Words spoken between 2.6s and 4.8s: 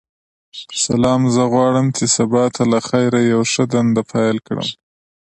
لخیر یوه ښه دنده پیل کړم.